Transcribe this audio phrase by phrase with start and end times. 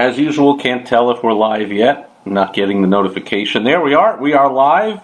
[0.00, 2.10] As usual, can't tell if we're live yet.
[2.24, 3.64] I'm not getting the notification.
[3.64, 4.16] There we are.
[4.16, 4.98] We are live.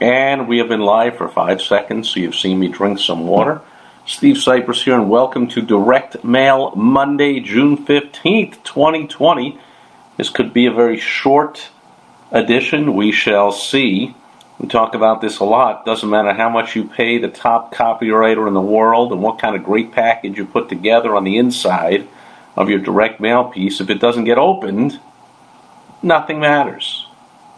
[0.00, 3.62] And we have been live for five seconds, so you've seen me drink some water.
[4.04, 9.60] Steve Sipress here, and welcome to Direct Mail Monday, June 15th, 2020.
[10.16, 11.68] This could be a very short
[12.32, 12.96] edition.
[12.96, 14.16] We shall see.
[14.58, 15.86] We talk about this a lot.
[15.86, 19.54] Doesn't matter how much you pay the top copywriter in the world and what kind
[19.54, 22.08] of great package you put together on the inside
[22.56, 24.98] of your direct mail piece, if it doesn't get opened,
[26.02, 27.06] nothing matters.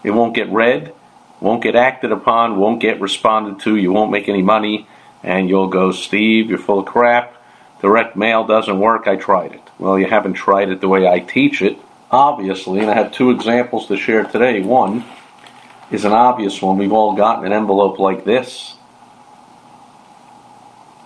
[0.03, 0.93] It won't get read,
[1.41, 4.87] won't get acted upon, won't get responded to, you won't make any money,
[5.23, 7.35] and you'll go, Steve, you're full of crap.
[7.81, 9.63] Direct mail doesn't work, I tried it.
[9.79, 11.79] Well, you haven't tried it the way I teach it,
[12.11, 14.61] obviously, and I have two examples to share today.
[14.61, 15.05] One
[15.91, 16.77] is an obvious one.
[16.77, 18.75] We've all gotten an envelope like this.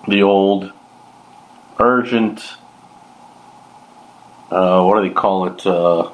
[0.08, 0.72] The old
[1.78, 2.42] urgent
[4.52, 6.10] uh, what do they call it, uh,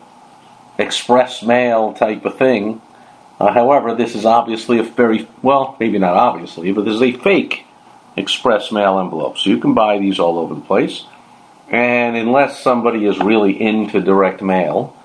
[0.78, 2.80] express mail type of thing.
[3.40, 7.12] Uh, however, this is obviously a very, well, maybe not obviously, but this is a
[7.12, 7.64] fake
[8.16, 9.38] express mail envelope.
[9.38, 11.04] So you can buy these all over the place.
[11.70, 14.96] And unless somebody is really into direct mail,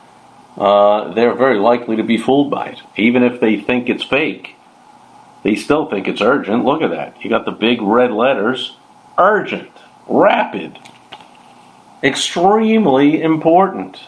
[0.58, 2.80] uh, they're very likely to be fooled by it.
[2.96, 4.56] Even if they think it's fake,
[5.44, 6.64] they still think it's urgent.
[6.64, 7.24] Look at that.
[7.24, 8.78] You got the big red letters
[9.18, 9.72] urgent,
[10.08, 10.80] rapid,
[12.04, 14.00] extremely important.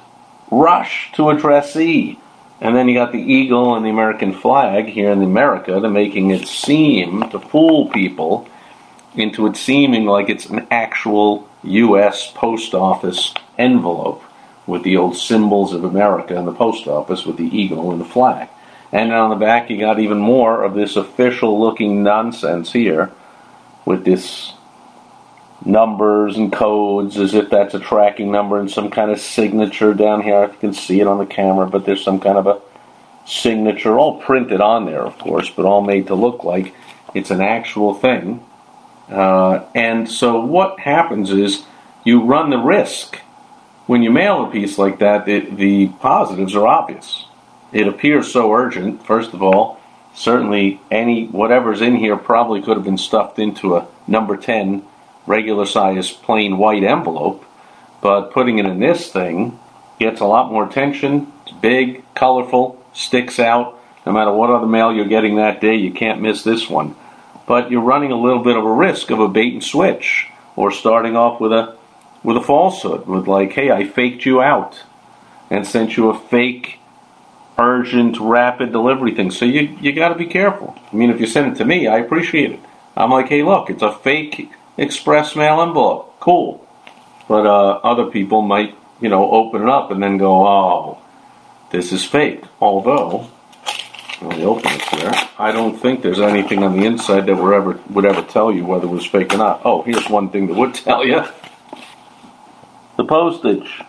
[0.51, 2.20] Rush to addressee.
[2.61, 6.31] And then you got the eagle and the American flag here in America to making
[6.31, 8.47] it seem, to fool people
[9.15, 12.31] into it seeming like it's an actual U.S.
[12.33, 14.23] post office envelope
[14.67, 18.05] with the old symbols of America and the post office with the eagle and the
[18.05, 18.49] flag.
[18.91, 23.11] And on the back, you got even more of this official looking nonsense here
[23.86, 24.53] with this
[25.65, 30.21] numbers and codes as if that's a tracking number and some kind of signature down
[30.21, 30.37] here.
[30.37, 32.61] I can see it on the camera, but there's some kind of a
[33.26, 36.76] signature, all printed on there, of course, but all made to look like
[37.15, 38.45] it's an actual thing.
[39.09, 41.64] Uh, and so what happens is
[42.03, 43.20] you run the risk
[43.87, 45.27] when you mail a piece like that.
[45.27, 47.26] It, the positives are obvious.
[47.71, 49.05] It appears so urgent.
[49.05, 49.80] First of all,
[50.14, 54.83] certainly any whatever's in here probably could have been stuffed into a number ten
[55.25, 57.45] regular size plain white envelope,
[58.02, 59.59] but putting it in this thing
[59.99, 61.31] gets a lot more attention.
[61.43, 63.80] It's big, colorful, sticks out.
[64.05, 66.95] No matter what other mail you're getting that day, you can't miss this one.
[67.47, 70.71] But you're running a little bit of a risk of a bait and switch, or
[70.71, 71.75] starting off with a
[72.23, 74.83] with a falsehood, with like, "Hey, I faked you out
[75.49, 76.80] and sent you a fake."
[77.58, 79.31] urgent, rapid delivery thing.
[79.31, 80.75] So you you got to be careful.
[80.91, 82.59] I mean, if you send it to me, I appreciate it.
[82.97, 86.19] I'm like, hey, look, it's a fake express mail envelope.
[86.19, 86.65] Cool.
[87.27, 91.02] But uh, other people might, you know, open it up and then go, oh,
[91.71, 92.43] this is fake.
[92.61, 93.30] Although,
[94.21, 95.11] let me open it here.
[95.37, 98.65] I don't think there's anything on the inside that would ever, would ever tell you
[98.65, 99.61] whether it was fake or not.
[99.65, 101.23] Oh, here's one thing that would tell you.
[102.97, 103.81] The postage.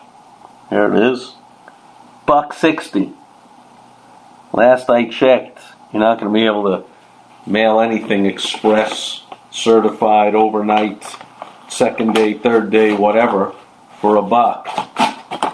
[0.70, 1.34] Here it is.
[2.26, 3.12] Buck 60.
[4.52, 5.60] Last I checked,
[5.92, 6.84] you're not going to be able to
[7.48, 9.22] mail anything express
[9.56, 11.03] certified overnight,
[11.69, 13.55] second day, third day, whatever,
[14.00, 14.69] for a buck.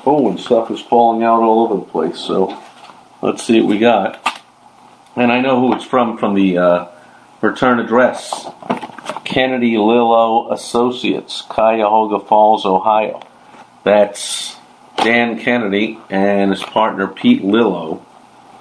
[0.04, 2.18] Oh, and stuff is falling out all over the place.
[2.18, 2.60] So
[3.22, 4.42] let's see what we got.
[5.14, 6.88] And I know who it's from from the uh,
[7.40, 8.46] return address
[9.24, 13.22] Kennedy Lillo Associates, Cuyahoga Falls, Ohio.
[13.84, 14.56] That's
[14.96, 18.04] Dan Kennedy and his partner Pete Lillo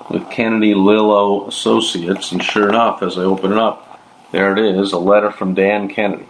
[0.10, 2.32] with Kennedy Lillo Associates.
[2.32, 3.91] And sure enough, as I open it up,
[4.32, 6.28] there it is, a letter from Dan Kennedy.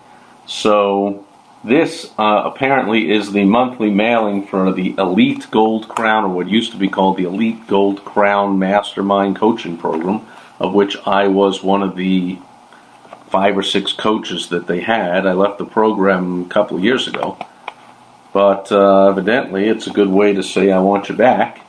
[0.47, 1.25] So
[1.63, 6.71] this uh, apparently is the monthly mailing for the Elite Gold Crown, or what used
[6.71, 10.25] to be called the Elite Gold Crown Mastermind Coaching Program,
[10.59, 12.39] of which I was one of the
[13.29, 15.25] five or six coaches that they had.
[15.25, 17.37] I left the program a couple of years ago.
[18.33, 21.59] But uh, evidently, it's a good way to say, I want you back.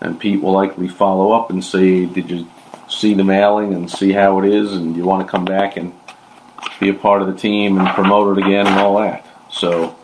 [0.00, 2.48] And Pete will likely follow up and say, Did you
[2.92, 5.92] see the mailing and see how it is, and you want to come back and
[6.78, 9.26] be a part of the team and promote it again and all that.
[9.50, 9.96] So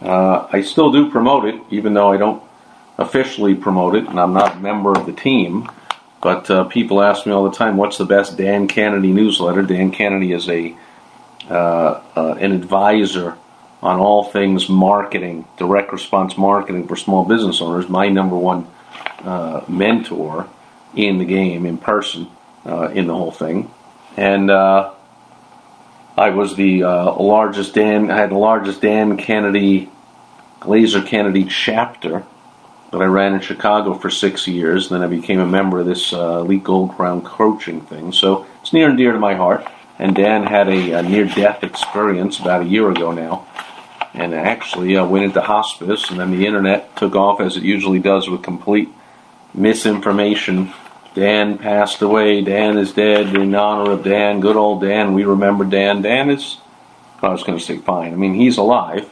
[0.00, 2.42] uh, I still do promote it, even though I don't
[2.98, 5.68] officially promote it and I'm not a member of the team.
[6.20, 9.62] But uh, people ask me all the time, what's the best Dan Kennedy newsletter?
[9.62, 10.74] Dan Kennedy is a
[11.50, 13.36] uh, uh, an advisor
[13.82, 17.86] on all things marketing, direct response marketing for small business owners.
[17.86, 18.66] My number one
[19.22, 20.48] uh, mentor
[20.96, 22.28] in the game, in person,
[22.64, 23.70] uh, in the whole thing,
[24.16, 24.92] and uh,
[26.16, 28.10] I was the largest Dan.
[28.10, 29.90] I had the largest Dan Kennedy,
[30.60, 32.24] Glazer Kennedy chapter
[32.94, 34.88] that I ran in Chicago for six years.
[34.88, 38.12] Then I became a member of this uh, Elite Gold Crown coaching thing.
[38.12, 39.66] So it's near and dear to my heart.
[39.98, 43.48] And Dan had a, a near death experience about a year ago now.
[44.14, 47.98] And actually uh, went into hospice, and then the internet took off as it usually
[47.98, 48.88] does with complete
[49.52, 50.72] misinformation.
[51.14, 52.42] Dan passed away.
[52.42, 54.40] Dan is dead in honor of Dan.
[54.40, 55.14] Good old Dan.
[55.14, 56.02] We remember Dan.
[56.02, 56.58] Dan is,
[57.22, 58.12] I was going to say fine.
[58.12, 59.10] I mean, he's alive,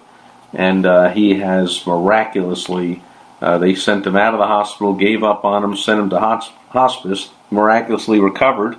[0.53, 3.03] and uh, he has miraculously
[3.43, 6.41] uh, they sent him out of the hospital, gave up on him, sent him to
[6.69, 8.79] hospice, miraculously recovered,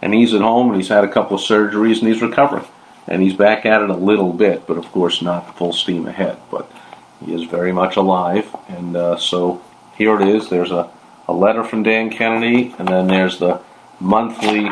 [0.00, 2.64] and he's at home and he's had a couple of surgeries and he's recovering.
[3.06, 6.38] And he's back at it a little bit, but of course not full steam ahead.
[6.50, 6.72] But
[7.22, 9.62] he is very much alive, and uh, so
[9.96, 10.48] here it is.
[10.48, 10.90] There's a,
[11.28, 13.60] a letter from Dan Kennedy, and then there's the
[14.00, 14.66] monthly.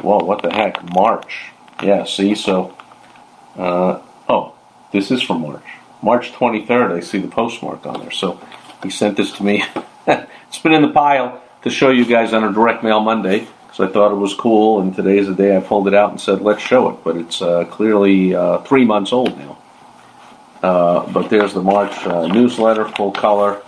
[0.00, 0.82] Whoa, what the heck?
[0.94, 1.50] March.
[1.82, 2.76] Yeah, see, so.
[3.56, 4.54] Uh, oh,
[4.92, 5.64] this is from March.
[6.02, 8.10] March 23rd, I see the postmark on there.
[8.10, 8.40] So
[8.82, 9.64] he sent this to me.
[10.06, 13.88] it's been in the pile to show you guys on a direct mail Monday because
[13.88, 14.80] I thought it was cool.
[14.80, 17.04] And today's the day I pulled it out and said, let's show it.
[17.04, 19.58] But it's uh, clearly uh, three months old now.
[20.62, 23.62] Uh, but there's the March uh, newsletter, full color,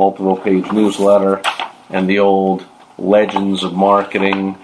[0.00, 1.42] multiple page newsletter,
[1.90, 2.64] and the old
[2.96, 4.56] Legends of Marketing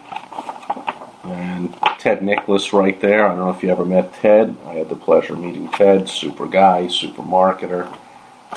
[1.25, 3.27] and Ted Nicholas right there.
[3.27, 4.57] I don't know if you ever met Ted.
[4.65, 6.09] I had the pleasure of meeting Ted.
[6.09, 7.95] Super guy, super marketer.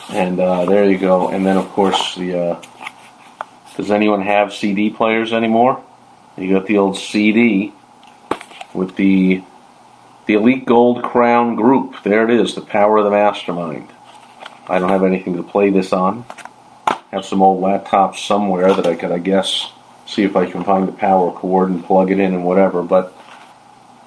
[0.10, 1.28] And uh, there you go.
[1.28, 2.62] And then, of course, the uh,
[3.76, 5.84] does anyone have CD players anymore?
[6.38, 7.74] You got the old CD
[8.74, 9.44] with the
[10.28, 12.04] the Elite Gold Crown Group.
[12.04, 13.90] There it is, the power of the mastermind.
[14.70, 16.24] I don't have anything to play this on.
[17.12, 19.72] Have some old laptops somewhere that I could, I guess,
[20.06, 22.84] see if I can find the power cord and plug it in and whatever.
[22.84, 23.16] But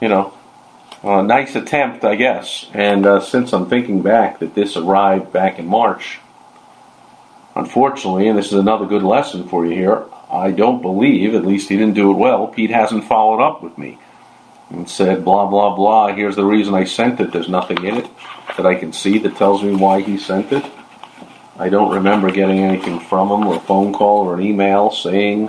[0.01, 0.35] you know,
[1.05, 2.69] a nice attempt, I guess.
[2.75, 6.19] And uh, since I'm thinking back that this arrived back in March,
[7.55, 11.69] unfortunately, and this is another good lesson for you here, I don't believe, at least
[11.69, 13.99] he didn't do it well, Pete hasn't followed up with me
[14.71, 17.31] and said, blah, blah, blah, here's the reason I sent it.
[17.31, 18.09] There's nothing in it
[18.57, 20.65] that I can see that tells me why he sent it.
[21.59, 25.49] I don't remember getting anything from him, or a phone call, or an email saying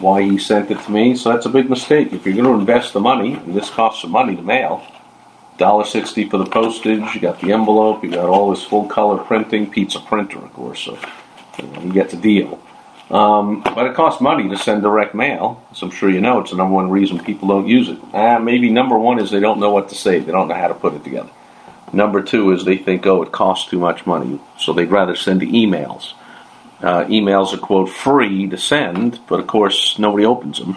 [0.00, 1.16] why he sent it to me.
[1.16, 2.12] So that's a big mistake.
[2.12, 4.84] If you're going to invest the money, and this costs some money to mail,
[5.58, 9.70] $1.60 for the postage, you got the envelope, you got all this full color printing,
[9.70, 10.98] pizza printer, of course, so
[11.58, 12.60] you, know, you get the deal.
[13.10, 16.40] Um, but it costs money to send direct mail, as I'm sure you know.
[16.40, 17.98] It's the number one reason people don't use it.
[18.12, 20.68] Uh, maybe number one is they don't know what to say, they don't know how
[20.68, 21.30] to put it together.
[21.94, 25.42] Number two is they think, oh, it costs too much money, so they'd rather send
[25.42, 26.12] emails.
[26.82, 30.76] Uh, emails are, quote, free to send, but of course nobody opens them.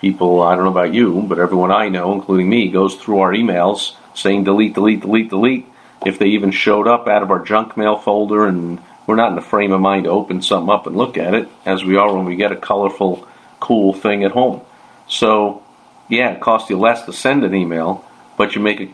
[0.00, 3.32] People, I don't know about you, but everyone I know, including me, goes through our
[3.32, 5.66] emails saying delete, delete, delete, delete.
[6.04, 9.36] If they even showed up out of our junk mail folder and we're not in
[9.36, 12.14] the frame of mind to open something up and look at it, as we are
[12.14, 13.28] when we get a colorful,
[13.60, 14.62] cool thing at home.
[15.06, 15.62] So,
[16.08, 18.04] yeah, it costs you less to send an email,
[18.36, 18.88] but you make a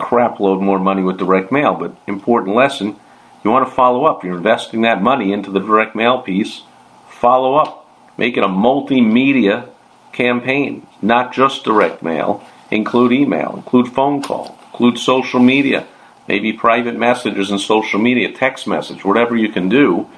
[0.00, 1.74] crap load more money with direct mail.
[1.74, 2.96] But important lesson
[3.42, 4.22] you want to follow up.
[4.22, 6.62] You're investing that money into the direct mail piece.
[7.08, 7.86] Follow up.
[8.16, 9.68] Make it a multimedia
[10.12, 12.44] campaign, not just direct mail.
[12.70, 15.86] Include email, include phone call, include social media,
[16.28, 20.08] maybe private messages and social media, text message, whatever you can do.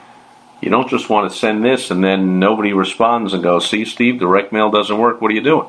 [0.60, 4.18] You don't just want to send this and then nobody responds and goes, See, Steve,
[4.18, 5.20] direct mail doesn't work.
[5.20, 5.68] What are you doing?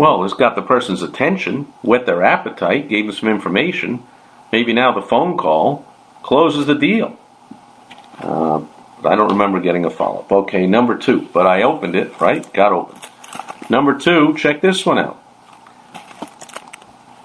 [0.00, 4.02] Well, it's got the person's attention, whet their appetite, gave them some information.
[4.50, 5.84] Maybe now the phone call
[6.22, 7.18] closes the deal.
[8.18, 8.62] Uh,
[9.04, 10.32] I don't remember getting a follow up.
[10.32, 11.28] Okay, number two.
[11.34, 12.50] But I opened it, right?
[12.54, 13.02] Got opened.
[13.68, 15.22] Number two, check this one out.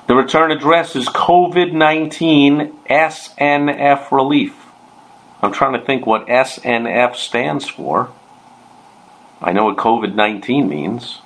[0.07, 4.53] The return address is COVID 19 SNF Relief.
[5.41, 8.11] I'm trying to think what SNF stands for.
[9.39, 11.21] I know what COVID 19 means.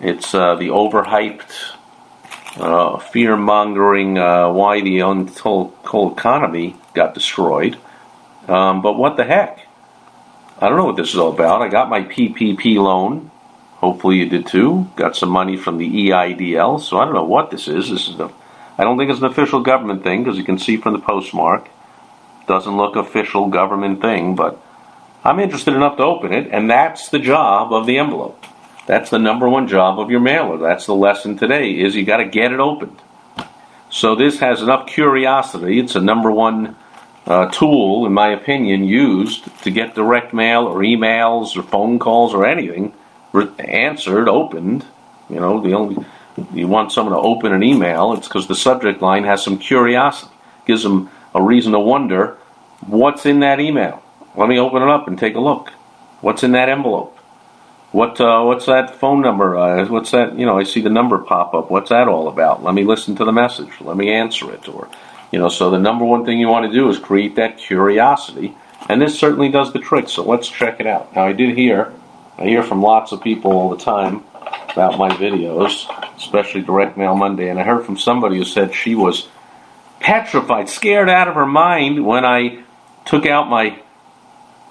[0.00, 1.74] It's uh, the overhyped
[2.56, 7.78] uh, fear mongering uh, why the whole economy got destroyed.
[8.48, 9.66] Um, but what the heck?
[10.58, 11.62] I don't know what this is all about.
[11.62, 13.30] I got my PPP loan.
[13.76, 14.90] Hopefully you did too.
[14.96, 16.80] Got some money from the EIDL.
[16.80, 17.90] So I don't know what this is.
[17.90, 18.30] This is the,
[18.78, 21.68] I don't think it's an official government thing because you can see from the postmark.
[22.46, 24.62] Doesn't look official government thing, but
[25.24, 28.46] I'm interested enough to open it, and that's the job of the envelope.
[28.86, 30.58] That's the number one job of your mailer.
[30.58, 33.00] That's the lesson today is you got to get it opened.
[33.90, 35.78] So this has enough curiosity.
[35.78, 36.76] It's a number one
[37.26, 42.32] uh, tool, in my opinion, used to get direct mail or emails or phone calls
[42.32, 42.92] or anything
[43.58, 44.86] answered, opened.
[45.28, 46.04] You know, the only
[46.52, 50.32] you want someone to open an email, it's because the subject line has some curiosity,
[50.66, 52.36] gives them a reason to wonder
[52.86, 54.02] what's in that email.
[54.36, 55.70] Let me open it up and take a look.
[56.20, 57.15] What's in that envelope?
[57.96, 59.56] What uh, what's that phone number?
[59.56, 60.38] Uh, what's that?
[60.38, 61.70] You know, I see the number pop up.
[61.70, 62.62] What's that all about?
[62.62, 63.70] Let me listen to the message.
[63.80, 64.68] Let me answer it.
[64.68, 64.86] Or,
[65.32, 68.54] you know, so the number one thing you want to do is create that curiosity,
[68.90, 70.10] and this certainly does the trick.
[70.10, 71.16] So let's check it out.
[71.16, 71.90] Now, I did hear,
[72.36, 74.24] I hear from lots of people all the time
[74.68, 75.88] about my videos,
[76.18, 79.26] especially Direct Mail Monday, and I heard from somebody who said she was
[80.00, 82.62] petrified, scared out of her mind when I
[83.06, 83.80] took out my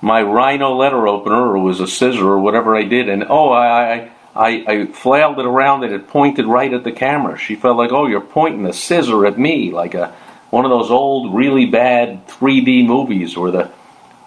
[0.06, 4.12] my Rhino letter opener, or was a scissor, or whatever I did, and oh, I,
[4.36, 7.40] I, I flailed it around and it pointed right at the camera.
[7.40, 10.14] She felt like, oh, you're pointing a scissor at me, like a
[10.52, 13.72] one of those old, really bad 3D movies where the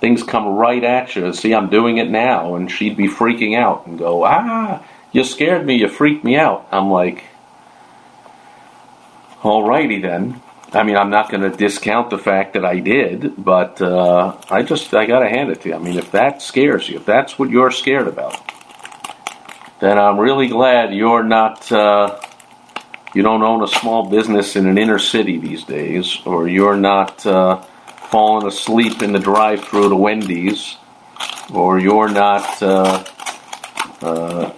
[0.01, 1.33] things come right at you.
[1.33, 5.65] See, I'm doing it now, and she'd be freaking out and go, ah, you scared
[5.65, 6.67] me, you freaked me out.
[6.73, 7.23] I'm like,
[9.43, 10.43] alrighty then.
[10.73, 14.63] I mean, I'm not going to discount the fact that I did, but uh, I
[14.63, 15.75] just I got to hand it to you.
[15.75, 18.37] I mean, if that scares you, if that's what you're scared about,
[19.81, 21.71] then I'm really glad you're not.
[21.73, 22.21] Uh,
[23.15, 27.25] you don't own a small business in an inner city these days, or you're not
[27.25, 27.63] uh,
[28.11, 30.77] falling asleep in the drive-through to Wendy's,
[31.53, 33.03] or you're not, uh,
[34.03, 34.53] uh,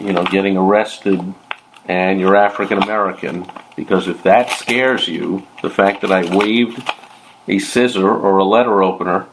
[0.00, 1.20] you know, getting arrested
[1.86, 6.82] and you're African American because if that scares you, the fact that I waved
[7.48, 9.26] a scissor or a letter opener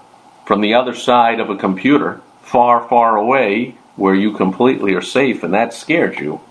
[0.46, 5.44] from the other side of a computer, far, far away, where you completely are safe,
[5.44, 6.42] and that scared you,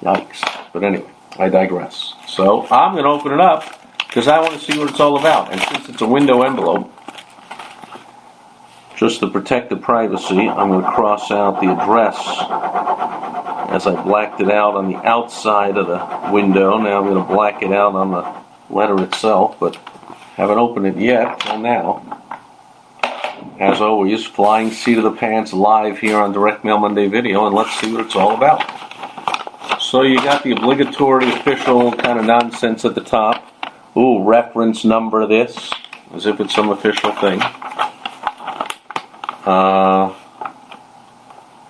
[0.00, 0.40] yikes.
[0.72, 2.14] But anyway, I digress.
[2.26, 3.64] So I'm going to open it up
[3.98, 5.52] because I want to see what it's all about.
[5.52, 6.90] And since it's a window envelope,
[8.96, 12.16] just to protect the privacy, I'm going to cross out the address
[13.72, 16.76] as I blacked it out on the outside of the window.
[16.78, 19.76] Now I'm going to black it out on the letter itself, but
[20.36, 22.18] haven't opened it yet till now.
[23.58, 27.54] As always, flying seat of the pants live here on Direct Mail Monday Video, and
[27.54, 28.62] let's see what it's all about.
[29.80, 33.46] So you got the obligatory official kind of nonsense at the top.
[33.96, 35.70] Ooh, reference number this,
[36.14, 37.40] as if it's some official thing.
[39.44, 40.14] Uh,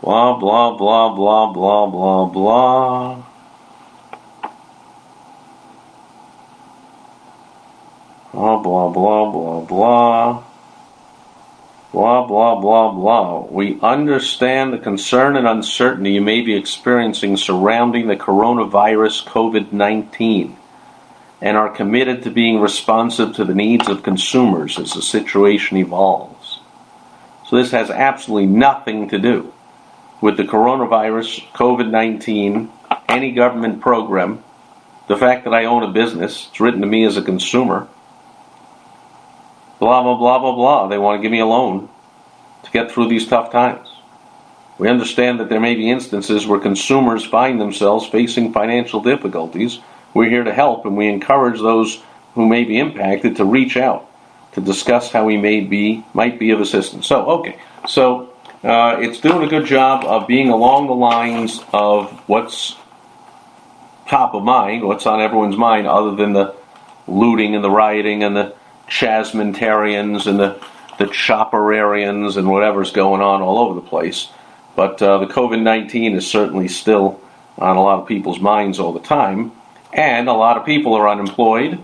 [0.02, 3.22] Blah, blah, blah, blah, blah, blah, blah.
[8.32, 10.42] Blah, blah, blah, blah, blah.
[11.92, 13.40] Blah, blah, blah, blah.
[13.48, 20.56] We understand the concern and uncertainty you may be experiencing surrounding the coronavirus COVID 19
[21.40, 26.58] and are committed to being responsive to the needs of consumers as the situation evolves.
[27.46, 29.52] So, this has absolutely nothing to do
[30.22, 32.70] with the coronavirus, COVID 19,
[33.08, 34.42] any government program,
[35.08, 37.88] the fact that I own a business, it's written to me as a consumer,
[39.80, 40.86] blah, blah, blah, blah, blah.
[40.86, 41.90] They want to give me a loan
[42.62, 43.88] to get through these tough times.
[44.78, 49.80] We understand that there may be instances where consumers find themselves facing financial difficulties.
[50.14, 52.00] We're here to help, and we encourage those
[52.34, 54.08] who may be impacted to reach out
[54.52, 57.06] to discuss how we may be might be of assistance.
[57.06, 58.31] So, okay, so
[58.64, 62.76] uh, it's doing a good job of being along the lines of what's
[64.08, 66.54] top of mind, what's on everyone's mind, other than the
[67.08, 68.54] looting and the rioting and the
[68.88, 70.60] Chasmentarians and the,
[70.98, 74.28] the Chopperarians and whatever's going on all over the place.
[74.76, 77.20] But uh, the COVID 19 is certainly still
[77.58, 79.52] on a lot of people's minds all the time.
[79.92, 81.78] And a lot of people are unemployed,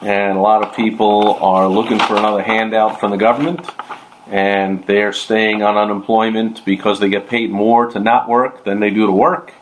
[0.00, 3.66] and a lot of people are looking for another handout from the government
[4.26, 8.90] and they're staying on unemployment because they get paid more to not work than they
[8.90, 9.52] do to work.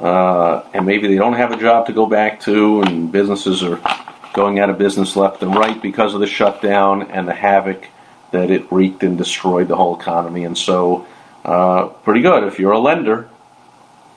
[0.00, 3.80] Uh, and maybe they don't have a job to go back to, and businesses are
[4.32, 7.86] going out of business left and right because of the shutdown and the havoc
[8.30, 10.44] that it wreaked and destroyed the whole economy.
[10.44, 11.06] And so,
[11.44, 12.44] uh, pretty good.
[12.44, 13.28] If you're a lender,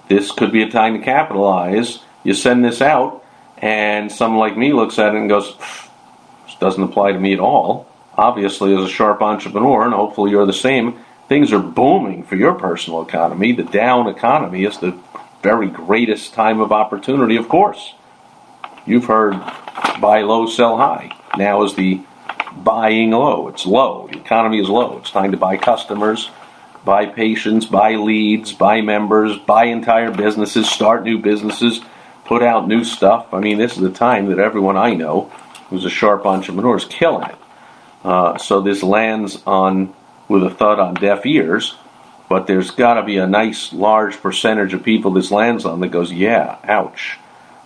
[0.08, 2.00] this could be a time to capitalize.
[2.24, 3.24] You send this out,
[3.58, 5.56] and someone like me looks at it and goes,
[6.46, 7.85] "This doesn't apply to me at all."
[8.18, 12.54] Obviously as a sharp entrepreneur, and hopefully you're the same, things are booming for your
[12.54, 13.52] personal economy.
[13.52, 14.98] The down economy is the
[15.42, 17.94] very greatest time of opportunity, of course.
[18.86, 19.34] You've heard
[20.00, 21.12] buy low, sell high.
[21.38, 22.02] Now is the
[22.56, 23.48] buying low.
[23.48, 24.08] It's low.
[24.12, 24.98] The economy is low.
[25.00, 26.30] It's time to buy customers,
[26.84, 31.82] buy patients, buy leads, buy members, buy entire businesses, start new businesses,
[32.26, 33.34] put out new stuff.
[33.34, 35.32] I mean, this is the time that everyone I know
[35.70, 37.36] who's a sharp entrepreneur is killing it.
[38.06, 39.92] Uh, so this lands on
[40.28, 41.74] with a thud on deaf ears,
[42.30, 45.88] but there's got to be a nice large percentage of people this lands on that
[45.88, 47.18] goes, yeah, ouch,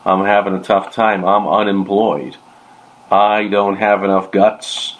[0.06, 2.38] I'm having a tough time, I'm unemployed,
[3.12, 4.96] I don't have enough guts,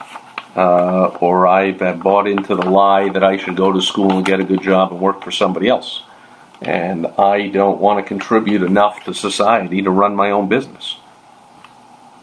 [0.58, 4.42] uh, or I've bought into the lie that I should go to school and get
[4.42, 6.04] a good job and work for somebody else.
[6.62, 10.98] And I don't want to contribute enough to society to run my own business.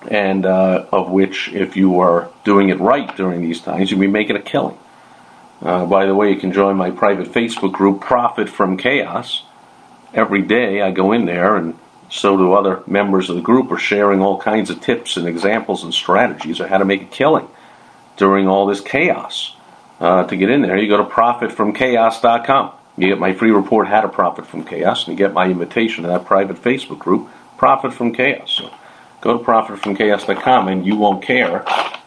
[0.08, 4.06] And uh, of which, if you are doing it right during these times, you'll be
[4.06, 4.78] making a killing.
[5.62, 9.42] Uh, by the way, you can join my private Facebook group, Profit from Chaos.
[10.12, 11.78] Every day I go in there, and
[12.10, 15.82] so do other members of the group, are sharing all kinds of tips and examples
[15.82, 17.48] and strategies of how to make a killing
[18.16, 19.56] during all this chaos.
[19.98, 22.72] Uh, to get in there, you go to profitfromchaos.com.
[22.98, 26.02] You get my free report, How to Profit from Chaos, and you get my invitation
[26.04, 28.52] to that private Facebook group, Profit from Chaos.
[28.52, 28.70] So
[29.26, 31.62] go to profitfromchaos.com, and you won't care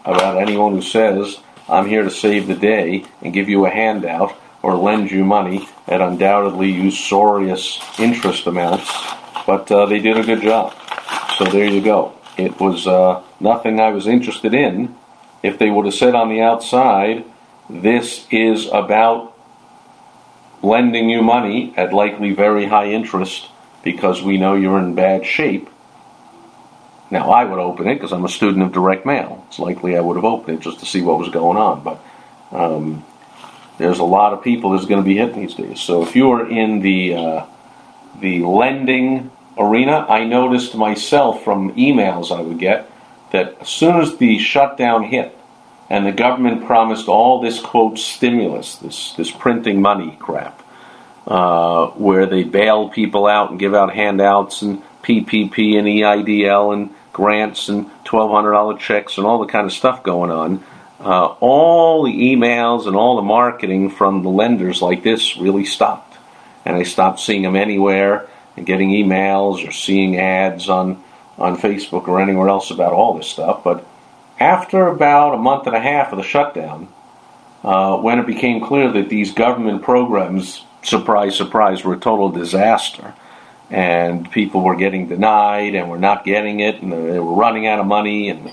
[0.05, 4.35] about anyone who says I'm here to save the day and give you a handout
[4.61, 8.89] or lend you money at undoubtedly usurious interest amounts,
[9.45, 10.73] but uh, they did a good job.
[11.37, 12.13] So there you go.
[12.37, 14.95] It was uh, nothing I was interested in.
[15.43, 17.25] If they would have said on the outside,
[17.69, 19.37] this is about
[20.61, 23.47] lending you money at likely very high interest
[23.83, 25.69] because we know you're in bad shape,
[27.11, 29.43] now, I would open it because I'm a student of direct mail.
[29.47, 31.83] It's likely I would have opened it just to see what was going on.
[31.83, 32.03] But
[32.51, 33.03] um,
[33.79, 35.79] there's a lot of people that's going to be hit these days.
[35.79, 37.45] So if you are in the uh,
[38.19, 42.91] the lending arena, I noticed myself from emails I would get
[43.31, 45.35] that as soon as the shutdown hit
[45.89, 50.61] and the government promised all this quote stimulus, this this printing money crap,
[51.25, 56.93] uh, where they bail people out and give out handouts and PPP and EIDL and
[57.19, 60.63] grants and $1,200 checks and all the kind of stuff going on.
[61.01, 66.17] Uh, all the emails and all the marketing from the lenders like this really stopped.
[66.65, 71.03] And I stopped seeing them anywhere and getting emails or seeing ads on,
[71.37, 73.63] on Facebook or anywhere else about all this stuff.
[73.63, 73.85] But
[74.39, 76.87] after about a month and a half of the shutdown,
[77.63, 83.13] uh, when it became clear that these government programs, surprise, surprise, were a total disaster,
[83.69, 87.79] and people were getting denied and were not getting it and they were running out
[87.79, 88.51] of money and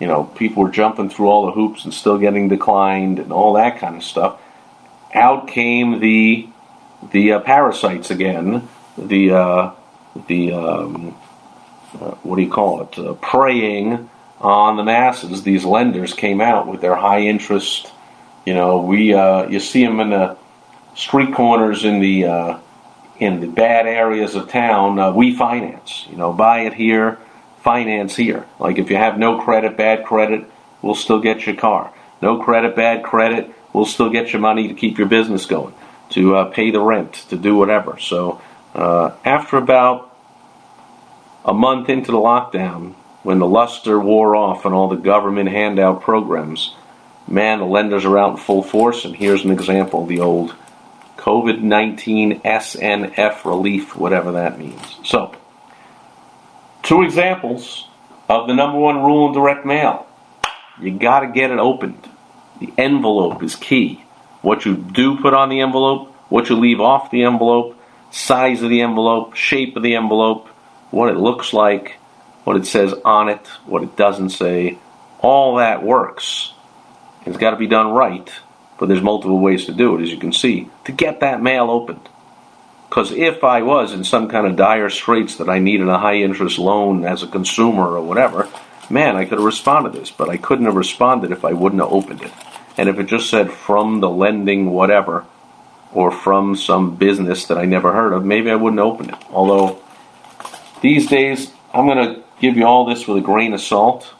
[0.00, 3.54] you know people were jumping through all the hoops and still getting declined and all
[3.54, 4.40] that kind of stuff.
[5.14, 6.48] Out came the
[7.12, 9.72] the uh, parasites again the uh,
[10.26, 11.16] the um,
[11.94, 15.42] uh, what do you call it uh, preying on the masses.
[15.42, 17.92] These lenders came out with their high interest
[18.46, 20.36] you know we uh, you see them in the
[20.94, 22.58] street corners in the uh,
[23.18, 26.06] in the bad areas of town, uh, we finance.
[26.10, 27.18] You know, buy it here,
[27.62, 28.46] finance here.
[28.58, 30.44] Like if you have no credit, bad credit,
[30.82, 31.92] we'll still get your car.
[32.22, 35.74] No credit, bad credit, we'll still get your money to keep your business going,
[36.10, 37.98] to uh, pay the rent, to do whatever.
[37.98, 38.40] So
[38.74, 40.14] uh, after about
[41.44, 46.02] a month into the lockdown, when the luster wore off and all the government handout
[46.02, 46.74] programs,
[47.26, 49.04] man, the lenders are out in full force.
[49.04, 50.54] And here's an example the old
[51.16, 54.96] COVID 19 SNF relief, whatever that means.
[55.04, 55.34] So,
[56.82, 57.88] two examples
[58.28, 60.06] of the number one rule in direct mail
[60.80, 62.08] you got to get it opened.
[62.60, 64.04] The envelope is key.
[64.42, 67.78] What you do put on the envelope, what you leave off the envelope,
[68.10, 70.48] size of the envelope, shape of the envelope,
[70.90, 71.96] what it looks like,
[72.44, 74.78] what it says on it, what it doesn't say,
[75.20, 76.52] all that works.
[77.24, 78.30] It's got to be done right
[78.78, 81.70] but there's multiple ways to do it, as you can see, to get that mail
[81.70, 82.08] opened.
[82.88, 86.16] Because if I was in some kind of dire straits that I needed a high
[86.16, 88.48] interest loan as a consumer or whatever,
[88.88, 91.82] man, I could have responded to this, but I couldn't have responded if I wouldn't
[91.82, 92.32] have opened it.
[92.78, 95.26] And if it just said from the lending whatever,
[95.92, 99.16] or from some business that I never heard of, maybe I wouldn't open it.
[99.30, 99.80] Although
[100.82, 104.12] these days, I'm going to give you all this with a grain of salt,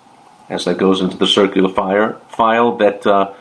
[0.48, 2.76] as that goes into the circular fire file.
[2.78, 3.34] That uh,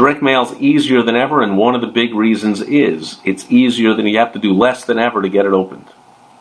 [0.00, 3.92] Direct mail is easier than ever, and one of the big reasons is it's easier
[3.92, 5.84] than you have to do less than ever to get it opened.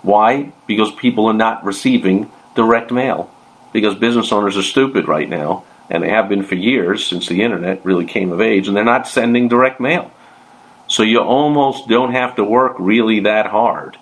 [0.01, 0.53] Why?
[0.65, 3.29] Because people are not receiving direct mail.
[3.73, 7.41] Because business owners are stupid right now, and they have been for years since the
[7.41, 10.09] internet really came of age, and they're not sending direct mail.
[10.87, 13.97] So you almost don't have to work really that hard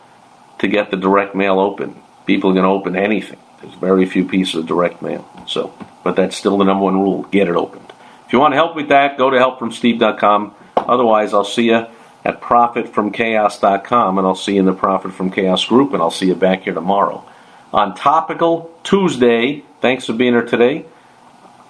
[0.59, 1.99] to get the direct mail open.
[2.27, 3.39] People are going to open anything.
[3.63, 5.27] There's very few pieces of direct mail.
[5.47, 7.91] So, but that's still the number one rule: get it opened.
[8.27, 10.53] If you want to help with that, go to helpfromsteve.com.
[10.75, 11.87] Otherwise, I'll see you
[12.25, 16.27] at profitfromchaos.com, and I'll see you in the Profit from Chaos group, and I'll see
[16.27, 17.23] you back here tomorrow.
[17.71, 20.85] On Topical Tuesday, thanks for being here today.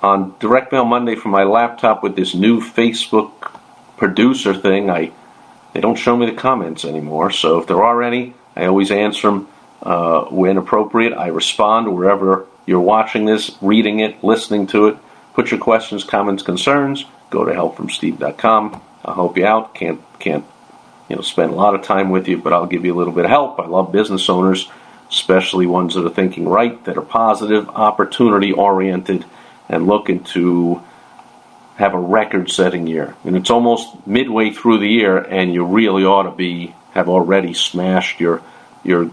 [0.01, 3.51] On Direct Mail Monday from my laptop with this new Facebook
[3.97, 5.11] producer thing, I
[5.73, 7.29] they don't show me the comments anymore.
[7.29, 9.47] So if there are any, I always answer them
[9.83, 11.13] uh, when appropriate.
[11.13, 14.97] I respond wherever you're watching this, reading it, listening to it.
[15.37, 17.05] Put your questions, comments, concerns.
[17.29, 18.81] Go to helpfromsteve.com.
[19.05, 19.75] I'll help you out.
[19.75, 20.43] Can't can't
[21.07, 23.13] you know spend a lot of time with you, but I'll give you a little
[23.13, 23.59] bit of help.
[23.59, 24.67] I love business owners,
[25.11, 29.25] especially ones that are thinking right, that are positive, opportunity oriented,
[29.69, 30.81] and looking to
[31.75, 33.15] have a record-setting year.
[33.23, 37.53] And it's almost midway through the year, and you really ought to be have already
[37.53, 38.41] smashed your
[38.83, 39.11] your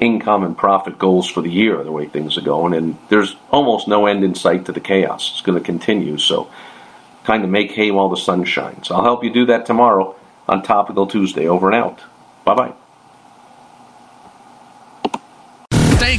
[0.00, 3.86] income and profit goals for the year the way things are going and there's almost
[3.86, 5.30] no end in sight to the chaos.
[5.32, 6.50] It's going to continue so
[7.24, 8.90] kind of make hay while the sun shines.
[8.90, 10.16] I'll help you do that tomorrow
[10.48, 11.46] on topical tuesday.
[11.46, 12.00] Over and out.
[12.44, 12.74] Bye bye